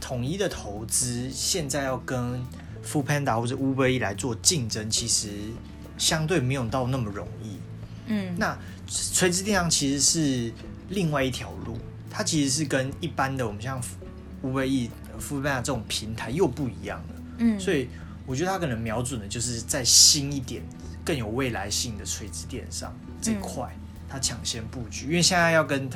[0.00, 2.38] 统一的投资，现在要跟
[2.84, 5.28] Full Panda 或者 Uber E 来做竞争，其实
[5.96, 7.58] 相对没有到那么容易。
[8.06, 10.52] 嗯，那垂直电商其实是
[10.88, 11.78] 另外一条路，
[12.10, 13.80] 它其实是跟一般的我们像
[14.42, 17.14] Uber E、Full Panda 这种平台又不一样了。
[17.38, 17.88] 嗯，所以
[18.26, 20.62] 我觉得它可能瞄准的就是在新一点、
[21.04, 22.94] 更有未来性的垂直电商。
[23.20, 23.68] 这块
[24.08, 25.88] 他抢先布局，因为现在要跟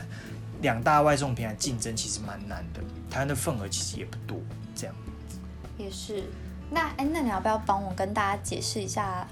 [0.62, 2.80] 两大外送平台竞争，其实蛮难的。
[3.10, 4.40] 台湾的份额其实也不多，
[4.74, 4.94] 这样。
[5.78, 6.24] 也是。
[6.70, 9.26] 那哎，那你要不要帮我跟大家解释一下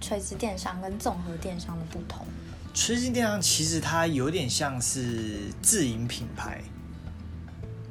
[0.00, 2.26] 垂直电商跟综合电商的不同？
[2.74, 6.62] 垂直电商其实它有点像是自营品牌。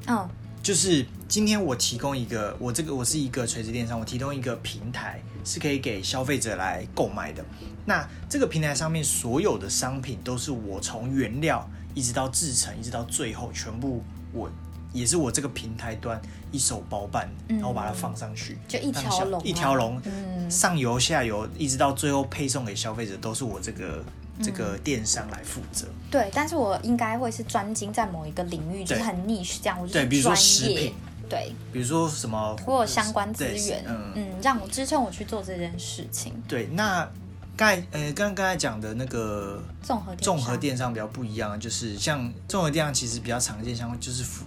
[0.06, 0.28] 嗯。
[0.62, 7.42] 就是今天我提供一个，我这个我是一个垂直电商，我提供一个平台是可以给消费者来购买的。
[7.86, 14.02] 那这个平台上面所有的商品都是我从原料一直到制成，一直到最后全部
[14.34, 14.50] 我
[14.92, 16.20] 也是我这个平台端
[16.50, 20.02] 一手包办，然后把它放上去，就一条龙，一条龙，
[20.50, 24.04] 上游下游一直到最后配送给消费者都是我这个
[24.42, 25.86] 这个电商来负责。
[26.10, 30.92] 对，但是我应该会是专精在某一个领域，就是很 niche 这样，我就对，比如说食品，
[31.32, 36.34] 对，比如说什么，我有相关资源，嗯嗯，让我支撑我去做这件事情。
[36.46, 37.08] 对，那。
[37.54, 44.46] 刚才呃，刚刚才讲的那个综合综合电商比较不一样，就是像综合电商其实比较常见，像就是富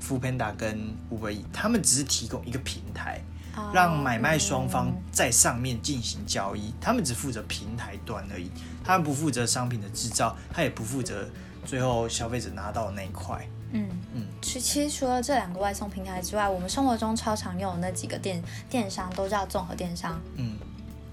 [0.00, 0.78] 富 Panda 跟
[1.12, 3.20] Uber E，他们只是提供一个平台，
[3.70, 8.50] 让买卖双方在上面进行交易，他们只负责平台端而已，
[8.82, 11.28] 他们不负责商品的制造，他也不负责
[11.66, 13.46] 最后消费者拿到的那一块。
[13.72, 20.20] 嗯嗯，其其实除了这两个外送平台之外，我们生活中超常用的那几个电电商都叫综合电商。
[20.36, 20.56] 嗯。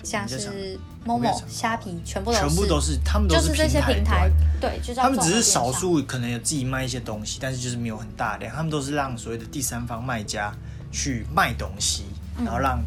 [0.03, 4.30] 像是某某虾皮，全部都全部都是他们都是这些平台，
[4.62, 10.53] 对，就他们只是少数可能有自己卖一些东西，但是就是没有很大量，他们都是让所谓的第三方卖家
[10.91, 12.03] 去卖东西，
[12.38, 12.80] 然后让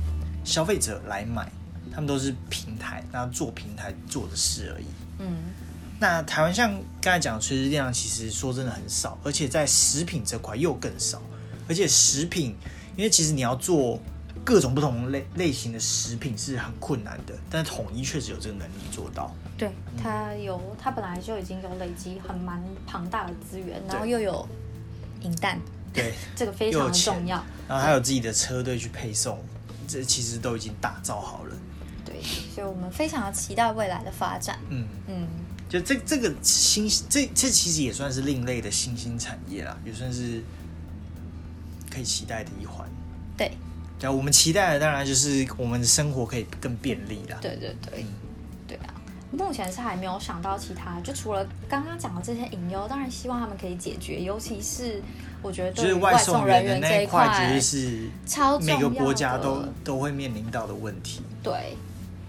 [0.45, 1.51] 消费者来买，
[1.93, 4.87] 他们都是平台，然后做平台做的事而已。
[5.19, 5.27] 嗯，
[6.01, 11.21] 那台湾像刚才讲垂直电商，其实说真的很少，而且在食品这块又更少，
[11.69, 12.55] 而且食品，
[12.97, 14.01] 因为其实你要做。
[14.45, 19.31] 各种不同类类型的食品是很困难的，但是统一确实有这个能力做到。
[19.59, 19.71] 对，
[20.03, 24.49] 它有，它本来就已经有累积很蛮庞大的资源，然后又有
[25.21, 25.61] 银弹，
[25.93, 27.45] 对， 这个非常重要。
[27.69, 29.39] 然后还有自己的车队去配送，
[29.87, 31.55] 这其实都已经打造好了。
[32.03, 32.23] 对，
[32.55, 34.59] 所以我们非常期待未来的发展。
[34.71, 35.29] 嗯嗯，
[35.69, 40.43] 就这这个新这这其实也算是另类的新兴产业啦，也算是
[41.91, 42.89] 可以期待的一环。
[43.37, 43.53] 对。
[44.01, 47.37] 对，我们期待的当然就是我们的生活可以更便利啦。
[47.41, 48.07] 对对对，
[48.69, 48.95] 对啊，
[49.33, 55.03] 目前是还没有想到其他，就除了刚刚讲的这些隐忧，当然希望他们可以解决，尤其是
[55.43, 61.21] 我觉得就是外送人员这一块，绝对是超每个国家都都会面临到的问题。
[61.43, 61.77] 对，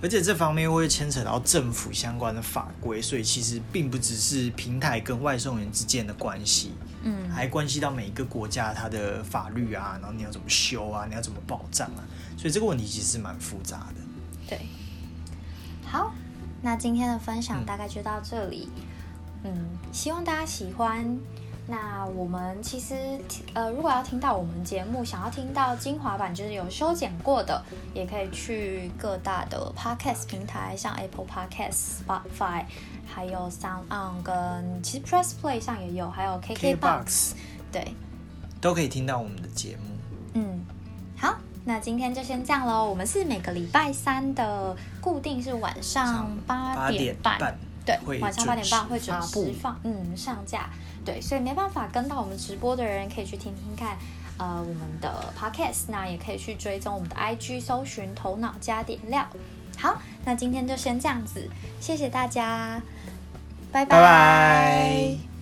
[0.02, 6.72] 而且这方面会牵扯到政府相关的法规，所以其实并不只是平台跟外送员之间的关系。
[7.04, 12.04] 嗯，还关系到每一个国家它的法律啊，然后你要怎么修啊，你要怎么保障啊，
[12.38, 14.02] 所以这个问题其实蛮复杂的。
[14.48, 14.62] 对，
[15.86, 16.14] 好，
[16.62, 18.70] 那今天的分享大概就到这里。
[19.44, 21.18] 嗯，希望大家喜欢。
[21.70, 22.96] 那我们其实
[23.54, 27.64] 呃，如果要听到我们节目，想要听到精华版，就是有修剪过的，
[27.94, 32.66] 也可以去各大的 podcast 平台，像 Apple Podcast、Spotify。
[33.12, 37.34] 还有 Sound On 跟其实 Press Play 上也有，还有 KK Box，
[37.72, 37.96] 对，
[38.62, 39.96] 都可以听到我们的节目。
[40.36, 40.64] 嗯，
[41.18, 42.88] 好，那今天就先这样喽。
[42.88, 50.70] 我们是每个礼拜三的固定是晚上八点半，对，晚上八点半会准时放，嗯，上架。
[51.06, 53.98] 对，所以没办法跟到我们直播的人，可以去听听看，
[54.38, 59.26] 呃，我们的 Podcast，那也可以去追踪我们的 IG，搜寻头脑加点料。
[59.78, 62.82] 好，那今天就先这样子，谢谢大家，
[63.72, 65.39] 拜拜。